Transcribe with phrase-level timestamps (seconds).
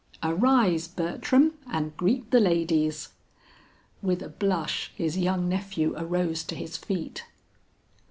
[0.23, 3.09] Arise, Bertram, and greet the ladies."
[4.01, 7.25] With a blush his young nephew arose to his feet.